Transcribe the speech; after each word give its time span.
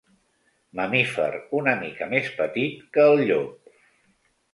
Mamífer 0.77 1.27
una 1.59 1.75
mica 1.81 2.07
més 2.13 2.31
petit 2.39 2.79
que 2.97 3.05
el 3.11 3.21
llop. 3.31 3.71